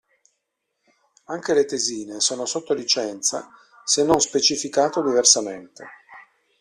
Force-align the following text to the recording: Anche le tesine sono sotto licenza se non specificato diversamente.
Anche 1.25 1.53
le 1.53 1.65
tesine 1.65 2.21
sono 2.21 2.47
sotto 2.47 2.73
licenza 2.73 3.51
se 3.85 4.03
non 4.03 4.19
specificato 4.19 5.03
diversamente. 5.05 5.87